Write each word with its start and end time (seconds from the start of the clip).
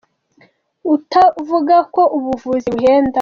Uta 0.93 1.23
avuga 1.41 1.75
ko 1.93 2.01
ubu 2.15 2.23
buvuzi 2.33 2.67
buhenda. 2.75 3.09